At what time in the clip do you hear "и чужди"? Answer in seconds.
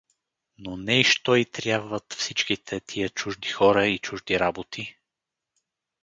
3.87-4.39